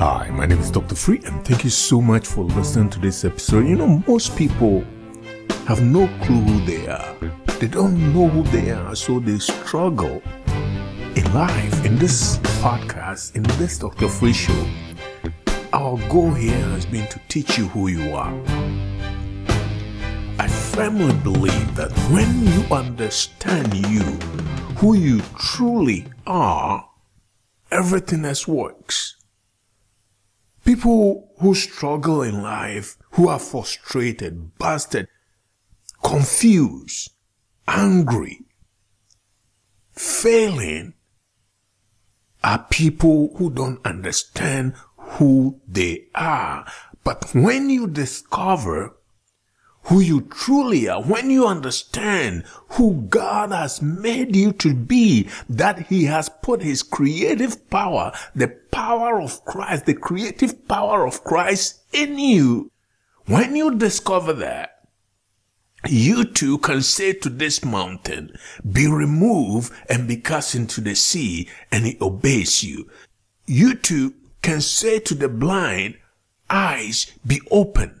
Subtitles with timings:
[0.00, 0.94] Hi, my name is Dr.
[0.94, 3.66] Free, and thank you so much for listening to this episode.
[3.66, 4.82] You know, most people
[5.66, 7.14] have no clue who they are,
[7.58, 10.22] they don't know who they are, so they struggle
[11.16, 11.84] in life.
[11.84, 14.08] In this podcast, in this Dr.
[14.08, 14.66] Free show,
[15.74, 18.32] our goal here has been to teach you who you are.
[20.38, 24.00] I firmly believe that when you understand you,
[24.78, 26.88] who you truly are,
[27.70, 29.19] everything else works.
[30.70, 35.08] People who struggle in life, who are frustrated, busted,
[36.00, 37.10] confused,
[37.66, 38.38] angry,
[39.90, 40.94] failing,
[42.44, 46.64] are people who don't understand who they are.
[47.02, 48.94] But when you discover
[49.84, 55.88] who you truly are, when you understand who God has made you to be, that
[55.88, 61.80] He has put His creative power, the power of Christ, the creative power of Christ
[61.92, 62.70] in you,
[63.26, 64.80] when you discover that,
[65.88, 68.36] you too can say to this mountain,
[68.70, 72.90] be removed and be cast into the sea, and it obeys you.
[73.46, 75.96] You too can say to the blind,
[76.50, 77.99] eyes be open,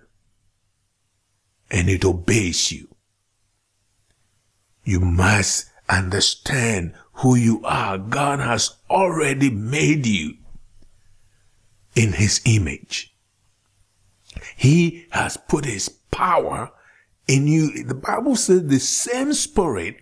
[1.70, 2.88] and it obeys you.
[4.84, 7.98] You must understand who you are.
[7.98, 10.34] God has already made you
[11.94, 13.14] in his image.
[14.56, 16.70] He has put his power
[17.26, 17.84] in you.
[17.84, 19.96] The Bible says the same spirit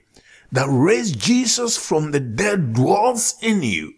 [0.53, 3.95] that raised Jesus from the dead dwells in you.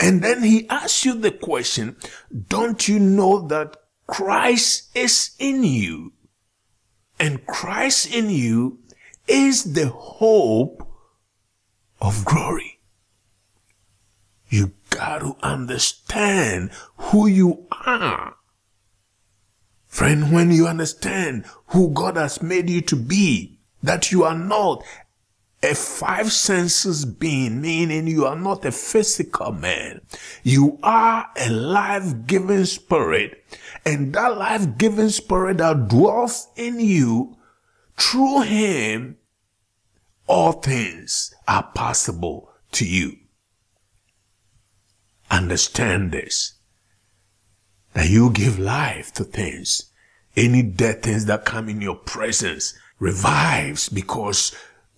[0.00, 1.96] And then he asks you the question,
[2.48, 3.76] don't you know that
[4.10, 6.12] Christ is in you?
[7.20, 8.80] And Christ in you
[9.28, 10.86] is the hope
[12.00, 12.80] of glory.
[14.48, 18.34] You got to understand who you are.
[19.86, 24.82] Friend, when you understand who God has made you to be, that you are not
[25.62, 30.00] a five senses being, meaning you are not a physical man.
[30.42, 33.44] You are a life giving spirit,
[33.84, 37.36] and that life giving spirit that dwells in you,
[37.98, 39.18] through him,
[40.26, 43.16] all things are possible to you.
[45.30, 46.54] Understand this.
[47.92, 49.90] That you give life to things.
[50.36, 54.54] Any dead things that come in your presence revives because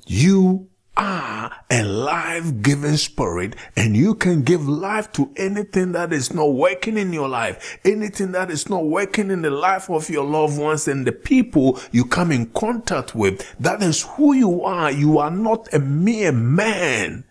[0.06, 6.52] you are a life-giving spirit and you can give life to anything that is not
[6.52, 10.58] working in your life, anything that is not working in the life of your loved
[10.58, 13.58] ones and the people you come in contact with.
[13.58, 14.90] That is who you are.
[14.90, 17.24] You are not a mere man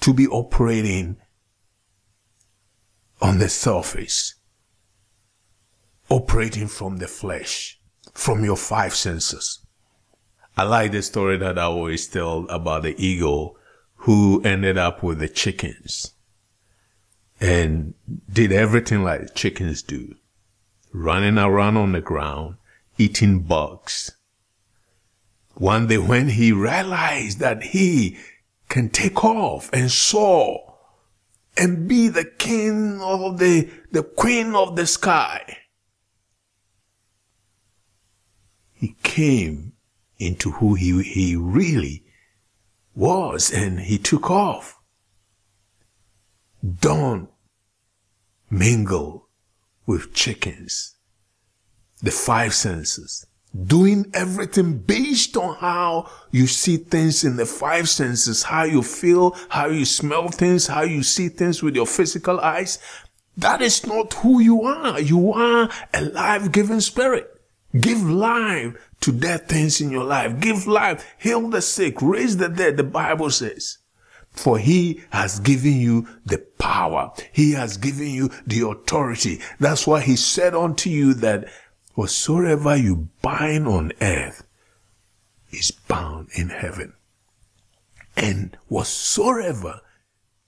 [0.00, 1.16] to be operating
[3.20, 4.34] on the surface,
[6.08, 7.78] operating from the flesh,
[8.12, 9.65] from your five senses.
[10.58, 13.58] I like the story that I always tell about the eagle
[13.96, 16.14] who ended up with the chickens
[17.38, 17.92] and
[18.32, 20.14] did everything like chickens do.
[20.94, 22.56] Running around on the ground,
[22.96, 24.12] eating bugs.
[25.56, 28.16] One day when he realized that he
[28.70, 30.74] can take off and soar
[31.58, 35.58] and be the king of the, the queen of the sky,
[38.72, 39.72] he came
[40.18, 42.04] into who he, he really
[42.94, 44.78] was and he took off.
[46.80, 47.28] Don't
[48.50, 49.28] mingle
[49.86, 50.96] with chickens.
[52.02, 53.26] The five senses.
[53.64, 59.34] Doing everything based on how you see things in the five senses, how you feel,
[59.48, 62.78] how you smell things, how you see things with your physical eyes.
[63.36, 65.00] That is not who you are.
[65.00, 67.35] You are a life-giving spirit.
[67.80, 70.40] Give life to dead things in your life.
[70.40, 73.78] Give life, heal the sick, raise the dead, the Bible says.
[74.30, 77.12] For he has given you the power.
[77.32, 79.40] He has given you the authority.
[79.58, 81.48] That's why he said unto you that
[81.94, 84.46] whatsoever you bind on earth
[85.50, 86.92] is bound in heaven.
[88.16, 89.80] And whatsoever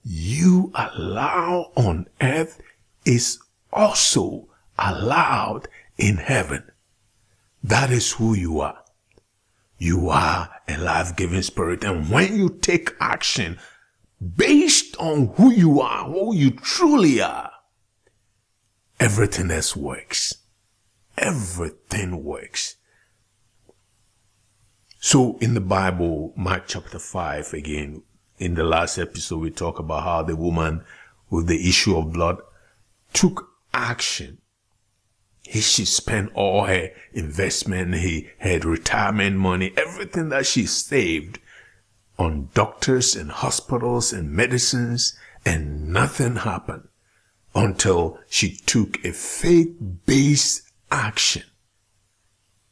[0.04, 2.60] you allow on earth
[3.04, 3.38] is
[3.72, 4.48] also
[4.78, 6.70] allowed in heaven.
[7.62, 8.84] That is who you are.
[9.78, 11.84] You are a life-giving spirit.
[11.84, 13.58] And when you take action
[14.36, 17.50] based on who you are, who you truly are,
[18.98, 20.34] everything else works.
[21.16, 22.76] Everything works.
[25.00, 28.02] So in the Bible, Mark chapter 5, again,
[28.38, 30.84] in the last episode, we talk about how the woman
[31.30, 32.38] with the issue of blood
[33.12, 34.38] took action.
[35.48, 41.38] He, she spent all her investment, he had retirement money, everything that she saved
[42.18, 45.16] on doctors and hospitals and medicines,
[45.46, 46.88] and nothing happened
[47.54, 51.44] until she took a faith-based action.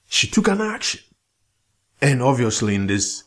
[0.06, 1.00] She took an action.
[2.02, 3.24] And obviously in this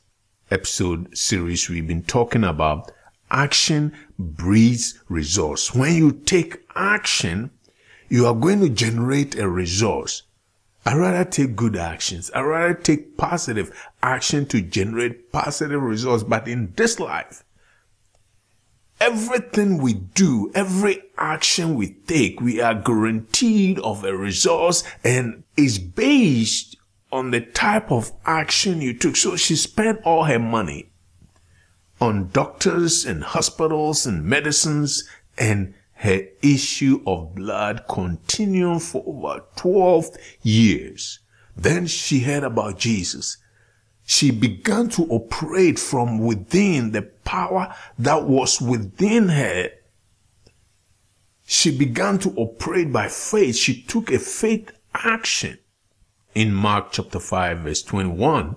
[0.51, 2.91] episode series, we've been talking about
[3.31, 5.73] action breeds results.
[5.73, 7.49] When you take action,
[8.09, 10.23] you are going to generate a resource.
[10.85, 12.31] I rather take good actions.
[12.31, 13.71] I rather take positive
[14.01, 16.23] action to generate positive results.
[16.23, 17.43] But in this life,
[18.99, 25.77] everything we do, every action we take, we are guaranteed of a resource and is
[25.77, 26.77] based
[27.11, 29.15] on the type of action you took.
[29.15, 30.89] So she spent all her money
[31.99, 35.07] on doctors and hospitals and medicines
[35.37, 40.05] and her issue of blood continued for over 12
[40.43, 41.19] years.
[41.57, 43.35] Then she heard about Jesus.
[44.05, 49.71] She began to operate from within the power that was within her.
[51.45, 53.57] She began to operate by faith.
[53.57, 55.59] She took a faith action.
[56.33, 58.55] In Mark chapter 5 verse 21,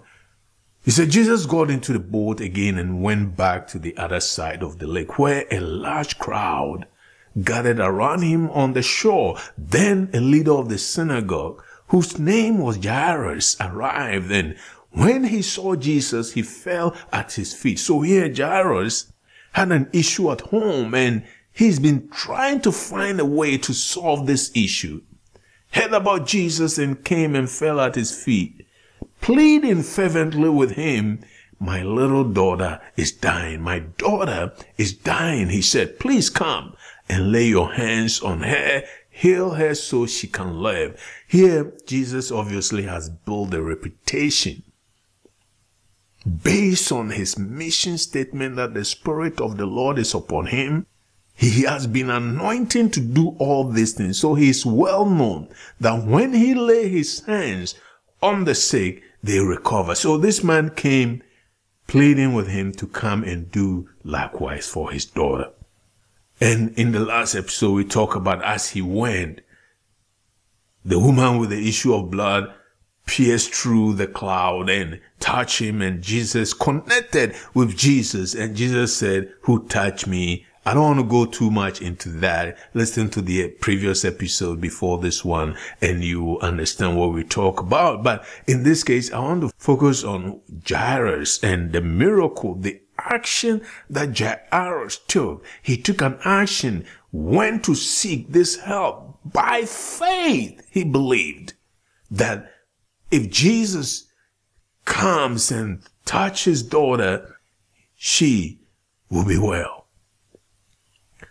[0.84, 4.62] he said Jesus got into the boat again and went back to the other side
[4.62, 6.86] of the lake where a large crowd
[7.40, 9.38] gathered around him on the shore.
[9.56, 14.56] Then a leader of the synagogue, whose name was Jairus, arrived and
[14.92, 17.78] when he saw Jesus, he fell at his feet.
[17.78, 19.10] So here Jairus
[19.52, 24.26] had an issue at home and he's been trying to find a way to solve
[24.26, 25.02] this issue.
[25.72, 28.66] Heard about Jesus and came and fell at his feet,
[29.22, 31.20] pleading fervently with him.
[31.58, 33.62] My little daughter is dying.
[33.62, 35.48] My daughter is dying.
[35.48, 36.76] He said, please come
[37.12, 40.98] and lay your hands on her, heal her so she can live.
[41.28, 44.62] Here, Jesus obviously has built a reputation
[46.42, 50.86] based on his mission statement that the Spirit of the Lord is upon him.
[51.34, 54.18] He has been anointed to do all these things.
[54.18, 55.48] So he is well known
[55.80, 57.74] that when he lay his hands
[58.22, 59.94] on the sick, they recover.
[59.94, 61.22] So this man came
[61.88, 65.50] pleading with him to come and do likewise for his daughter.
[66.42, 69.42] And in the last episode, we talk about as he went,
[70.84, 72.52] the woman with the issue of blood
[73.06, 78.34] pierced through the cloud and touched him and Jesus connected with Jesus.
[78.34, 80.44] And Jesus said, who touched me?
[80.66, 82.58] I don't want to go too much into that.
[82.74, 88.02] Listen to the previous episode before this one and you understand what we talk about.
[88.02, 93.62] But in this case, I want to focus on Jairus and the miracle, the action
[93.90, 95.44] that Jairus took.
[95.62, 99.18] He took an action, went to seek this help.
[99.24, 101.54] By faith, he believed
[102.10, 102.52] that
[103.10, 104.08] if Jesus
[104.84, 107.36] comes and touches daughter,
[107.94, 108.60] she
[109.08, 109.86] will be well.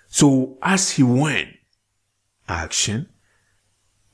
[0.08, 1.50] So as he went,
[2.48, 3.10] action,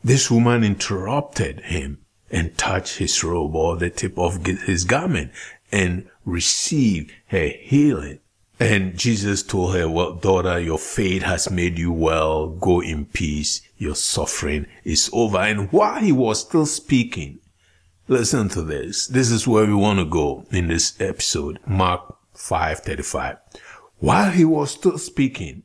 [0.03, 5.31] this woman interrupted him and touched his robe or the tip of his garment
[5.71, 8.19] and receive her healing.
[8.59, 12.47] And Jesus told her, well, daughter, your faith has made you well.
[12.47, 13.61] Go in peace.
[13.77, 15.37] Your suffering is over.
[15.37, 17.39] And while he was still speaking,
[18.07, 19.05] listen to this.
[19.05, 21.59] This is where we want to go in this episode.
[21.67, 23.37] Mark 5:35.
[23.99, 25.63] While he was still speaking,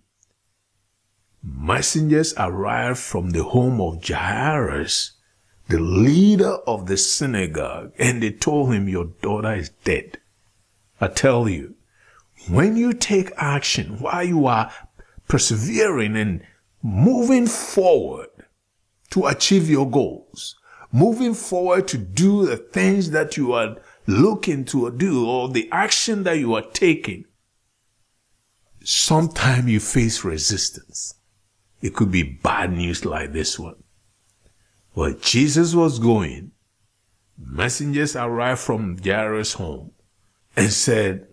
[1.42, 5.11] messengers arrived from the home of Jairus,
[5.72, 10.18] the leader of the synagogue, and they told him, your daughter is dead.
[11.00, 11.76] I tell you,
[12.50, 14.70] when you take action while you are
[15.28, 16.42] persevering and
[16.82, 18.28] moving forward
[19.12, 20.56] to achieve your goals,
[20.92, 26.24] moving forward to do the things that you are looking to do or the action
[26.24, 27.24] that you are taking,
[28.84, 31.14] sometimes you face resistance.
[31.80, 33.81] It could be bad news like this one.
[34.94, 36.52] Where Jesus was going,
[37.38, 39.92] messengers arrived from Jairus' home
[40.54, 41.28] and said,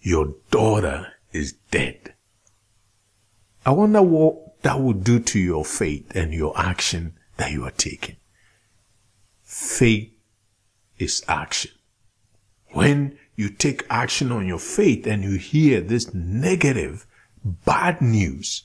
[0.00, 2.14] Your daughter is dead.
[3.64, 7.70] I wonder what that would do to your faith and your action that you are
[7.70, 8.16] taking.
[9.42, 10.12] Faith
[10.98, 11.70] is action.
[12.72, 17.06] When you take action on your faith and you hear this negative,
[17.44, 18.64] bad news,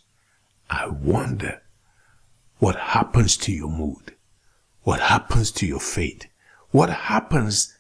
[0.69, 1.61] I wonder
[2.59, 4.15] what happens to your mood,
[4.83, 6.25] what happens to your faith,
[6.71, 7.75] what happens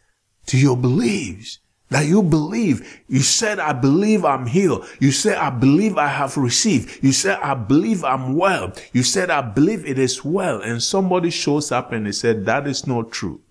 [0.47, 3.01] to your beliefs that you believe.
[3.07, 4.85] You said, I believe I'm healed.
[4.99, 7.03] You said, I believe I have received.
[7.03, 8.73] You said, I believe I'm well.
[8.91, 10.61] You said, I believe it is well.
[10.61, 13.41] And somebody shows up and they said, that is not true.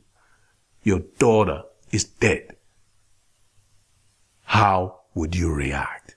[0.82, 2.56] Your daughter is dead.
[4.44, 6.16] How would you react?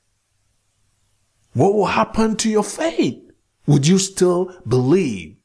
[1.54, 3.29] What will happen to your faith?
[3.70, 5.38] Would you still believe?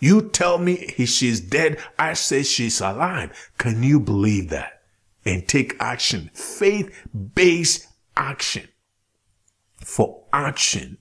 [0.00, 1.78] You tell me she's dead.
[1.98, 3.50] I say she's alive.
[3.58, 4.78] Can you believe that?
[5.28, 6.30] and take action.
[6.32, 6.90] Faith
[7.34, 8.68] based action.
[9.76, 10.98] For action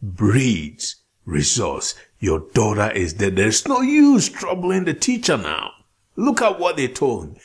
[0.00, 1.94] breeds results.
[2.18, 3.36] Your daughter is dead.
[3.36, 5.70] There's no use troubling the teacher now.
[6.16, 7.36] Look at what they told him.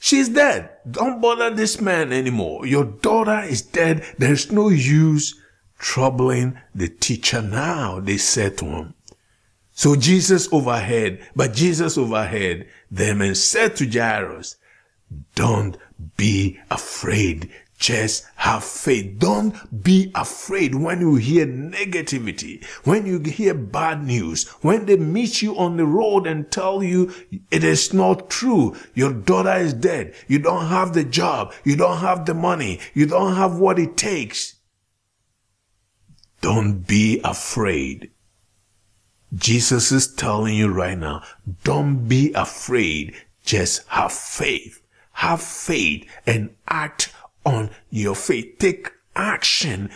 [0.00, 0.70] She's dead.
[0.90, 2.66] Don't bother this man anymore.
[2.66, 4.04] Your daughter is dead.
[4.16, 5.38] There's no use
[5.78, 8.94] troubling the teacher now, they said to him.
[9.72, 14.56] So Jesus overheard, but Jesus overheard them and said to Jairus,
[15.34, 15.76] don't
[16.16, 17.50] be afraid.
[17.78, 19.20] Just have faith.
[19.20, 19.54] Don't
[19.84, 25.56] be afraid when you hear negativity, when you hear bad news, when they meet you
[25.56, 27.14] on the road and tell you
[27.52, 28.74] it is not true.
[28.94, 30.14] Your daughter is dead.
[30.26, 31.54] You don't have the job.
[31.62, 32.80] You don't have the money.
[32.94, 34.57] You don't have what it takes.
[36.40, 38.10] Don't be afraid.
[39.34, 41.22] Jesus is telling you right now,
[41.64, 43.14] don't be afraid.
[43.44, 44.80] Just have faith
[45.18, 47.12] have faith and act
[47.44, 48.56] on your faith.
[48.60, 49.90] Take action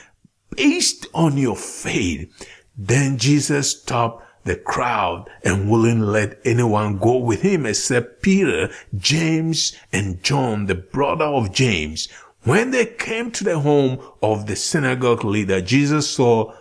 [0.57, 2.29] based on your faith.
[2.77, 8.69] Then Jesus stopped the crowd and wouldn't let anyone go with him except Peter,
[8.99, 12.09] James, and John, the brother of James.
[12.45, 16.55] When they came to the home of the synagogue leader, Jesus saw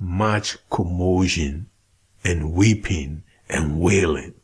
[0.00, 1.70] much commotion
[2.24, 4.34] and weeping and wailing.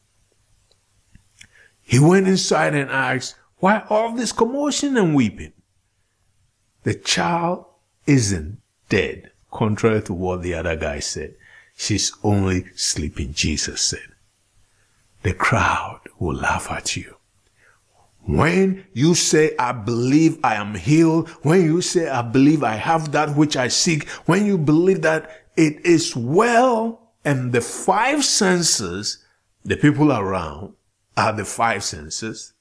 [1.82, 5.52] He went inside and asked, why all this commotion and weeping?
[6.84, 7.66] The child
[8.06, 8.58] isn't
[8.88, 11.34] dead, contrary to what the other guy said.
[11.76, 14.14] She's only sleeping, Jesus said.
[15.22, 17.16] The crowd will laugh at you.
[18.26, 23.12] When you say, I believe I am healed, when you say, I believe I have
[23.12, 29.18] that which I seek, when you believe that it is well, and the five senses,
[29.64, 30.74] the people around
[31.16, 32.54] are the five senses,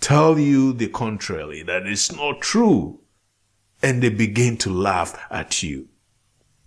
[0.00, 3.00] tell you the contrary, that it's not true.
[3.82, 5.88] And they begin to laugh at you.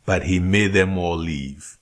[0.06, 1.80] But he made them all leave.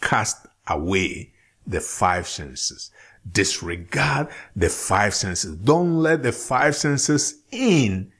[0.00, 1.32] Cast away
[1.66, 2.90] the five senses.
[3.30, 5.56] Disregard the five senses.
[5.56, 8.12] Don't let the five senses in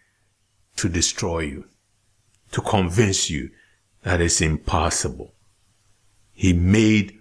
[0.76, 1.64] to destroy you,
[2.52, 3.50] to convince you
[4.02, 5.34] that it's impossible.
[6.32, 7.18] He made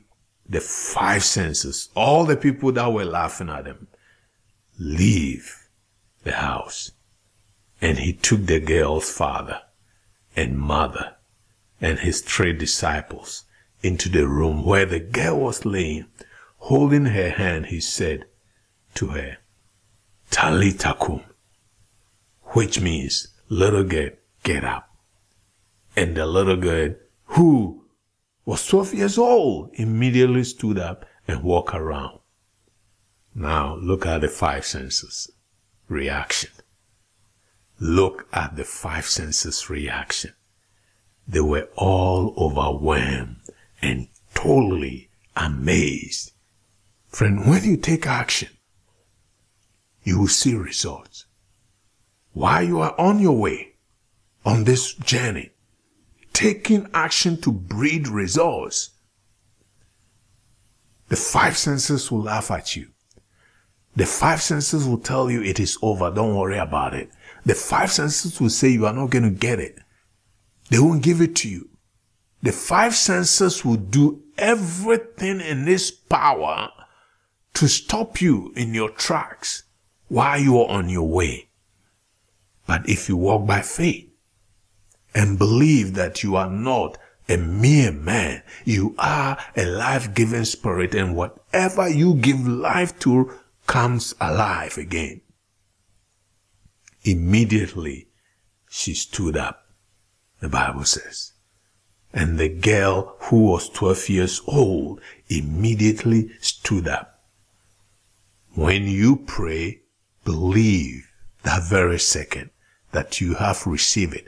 [0.47, 3.87] the five senses, all the people that were laughing at him,
[4.77, 5.67] leave
[6.23, 6.91] the house.
[7.81, 9.61] And he took the girl's father
[10.35, 11.15] and mother
[11.79, 13.45] and his three disciples
[13.81, 16.05] into the room where the girl was laying.
[16.65, 18.25] Holding her hand, he said
[18.93, 19.37] to her,
[20.29, 21.23] Talita kum,
[22.53, 24.11] which means, little girl,
[24.43, 24.87] get up.
[25.95, 26.93] And the little girl,
[27.25, 27.85] who
[28.45, 32.19] was 12 years old, immediately stood up and walked around.
[33.33, 35.31] Now look at the five senses
[35.89, 36.51] reaction.
[37.79, 40.35] Look at the five senses reaction.
[41.27, 43.37] They were all overwhelmed
[43.81, 46.30] and totally amazed.
[47.11, 48.49] Friend, when you take action,
[50.03, 51.25] you will see results.
[52.31, 53.73] While you are on your way
[54.45, 55.51] on this journey,
[56.31, 58.91] taking action to breed results,
[61.09, 62.87] the five senses will laugh at you.
[63.97, 66.09] The five senses will tell you it is over.
[66.09, 67.11] Don't worry about it.
[67.45, 69.79] The five senses will say you are not going to get it.
[70.69, 71.69] They won't give it to you.
[72.41, 76.71] The five senses will do everything in its power
[77.53, 79.63] to stop you in your tracks
[80.07, 81.49] while you are on your way.
[82.67, 84.09] But if you walk by faith
[85.13, 91.15] and believe that you are not a mere man, you are a life-giving spirit and
[91.15, 93.33] whatever you give life to
[93.67, 95.21] comes alive again.
[97.03, 98.07] Immediately
[98.69, 99.65] she stood up,
[100.39, 101.33] the Bible says.
[102.13, 107.10] And the girl who was 12 years old immediately stood up.
[108.53, 109.81] When you pray,
[110.25, 111.09] believe
[111.43, 112.49] that very second
[112.91, 114.27] that you have received it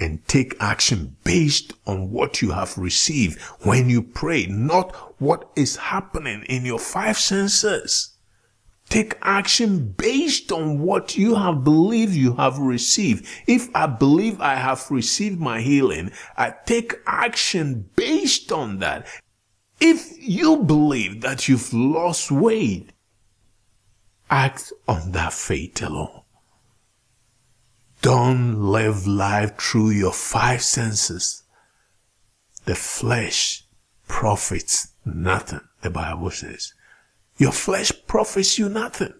[0.00, 5.76] and take action based on what you have received when you pray, not what is
[5.76, 8.16] happening in your five senses.
[8.88, 13.26] Take action based on what you have believed you have received.
[13.46, 19.06] If I believe I have received my healing, I take action based on that.
[19.78, 22.92] If you believe that you've lost weight,
[24.30, 26.22] act on that faith alone.
[28.00, 31.42] Don't live life through your five senses.
[32.64, 33.64] The flesh
[34.06, 36.74] profits nothing, the Bible says.
[37.38, 39.14] Your flesh profits you nothing.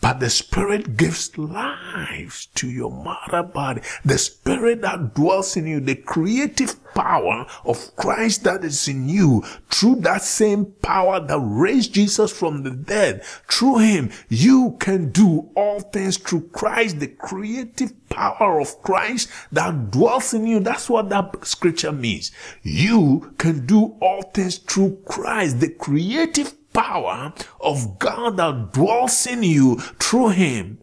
[0.00, 3.82] But the Spirit gives life to your mortal body.
[4.04, 9.44] The Spirit that dwells in you, the creative power of Christ that is in you,
[9.68, 15.50] through that same power that raised Jesus from the dead, through Him, you can do
[15.54, 20.60] all things through Christ, the creative power of Christ that dwells in you.
[20.60, 22.32] That's what that scripture means.
[22.62, 29.42] You can do all things through Christ, the creative power of God that dwells in
[29.42, 30.82] you through Him,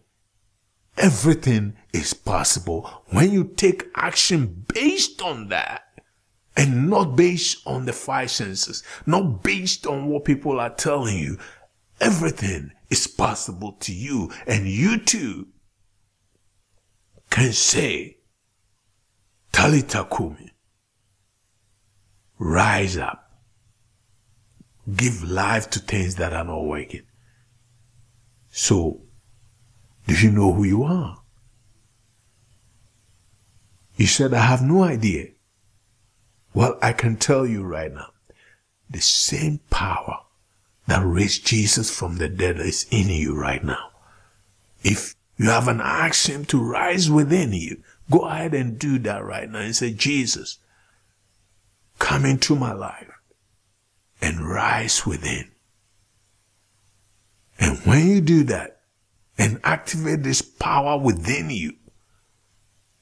[0.96, 5.82] everything is possible when you take action based on that
[6.56, 11.40] and not based on the five senses, not based on what people are telling you.
[12.00, 15.48] Everything is possible to you, and you too
[17.32, 18.18] can say,
[19.52, 20.52] Talitha Kumi,
[22.38, 23.27] rise up
[24.96, 27.04] give life to things that are not working.
[28.50, 29.02] So,
[30.08, 31.22] do you know who you are?
[33.98, 35.30] You said, I have no idea.
[36.54, 38.12] Well, I can tell you right now,
[38.90, 40.20] the same power
[40.88, 43.92] that raised Jesus from the dead is in you right now.
[44.84, 49.50] If you haven't asked him to rise within you, go ahead and do that right
[49.50, 50.60] now and say, Jesus,
[52.00, 53.17] come into my life
[54.22, 55.52] and rise within.
[57.60, 58.82] And when you do that
[59.38, 61.74] and activate this power within you,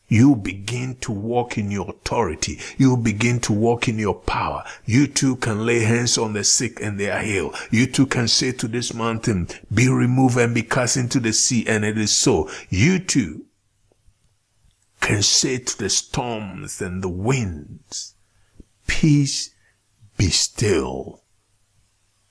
[0.08, 2.60] you begin to walk in your authority.
[2.78, 4.64] You begin to walk in your power.
[4.86, 7.56] You too can lay hands on the sick and they are healed.
[7.72, 11.66] You too can say to this mountain, be removed and be cast into the sea
[11.68, 12.50] and it is so.
[12.70, 13.46] You too
[15.02, 18.14] can say to the storms and the winds,
[18.86, 19.55] peace
[20.18, 21.24] be still.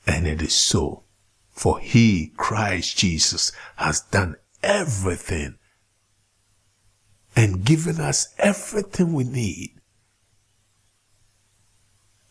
[0.06, 1.04] And it is so.
[1.50, 5.58] For he, Christ Jesus, has done everything
[7.36, 9.70] and given us everything we need.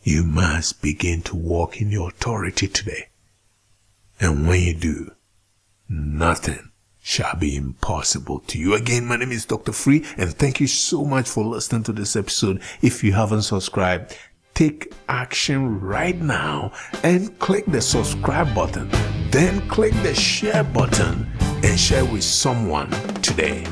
[0.02, 3.08] You must begin to walk in your authority today.
[4.20, 5.12] And when you do,
[5.88, 6.70] nothing
[7.02, 8.74] shall be impossible to you.
[8.74, 9.72] Again, my name is Dr.
[9.72, 12.62] Free and thank you so much for listening to this episode.
[12.82, 14.16] If you haven't subscribed,
[14.54, 18.88] take action right now and click the subscribe button.
[19.30, 21.26] Then click the share button
[21.64, 22.90] and share with someone
[23.20, 23.66] today.